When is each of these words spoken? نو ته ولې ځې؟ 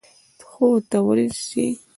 نو 0.55 0.67
ته 0.89 0.97
ولې 1.05 1.27
ځې؟ 1.47 1.67